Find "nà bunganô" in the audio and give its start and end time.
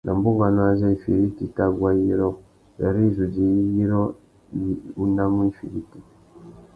0.05-0.61